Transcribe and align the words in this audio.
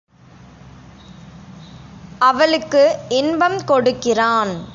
அவளுக்கு 2.19 2.97
இன்பம் 3.09 3.65
கொடுக்கிறான். 3.65 4.65